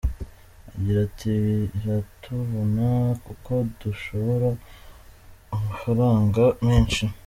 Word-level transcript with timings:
Agira 0.73 0.99
ati 1.07 1.29
“Biratuvuna 1.73 2.89
kuko 3.25 3.53
dushora 3.81 4.49
amafaranga 5.55 6.43
menshi. 6.67 7.03